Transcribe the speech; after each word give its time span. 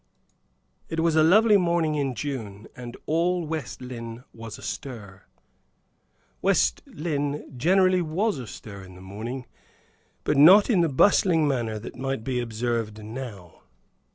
It 0.89 0.99
was 1.01 1.15
a 1.15 1.21
lovely 1.21 1.57
morning 1.57 1.93
in 1.93 2.15
June, 2.15 2.67
and 2.75 2.97
all 3.05 3.45
West 3.45 3.81
Lynne 3.81 4.23
was 4.33 4.57
astir. 4.57 5.27
West 6.41 6.81
Lynne 6.87 7.53
generally 7.55 8.01
was 8.01 8.39
astir 8.39 8.81
in 8.83 8.95
the 8.95 9.01
morning, 9.01 9.45
but 10.23 10.37
not 10.37 10.71
in 10.71 10.81
the 10.81 10.89
bustling 10.89 11.47
manner 11.47 11.77
that 11.77 11.95
might 11.97 12.23
be 12.23 12.39
observed 12.39 13.03
now. 13.03 13.61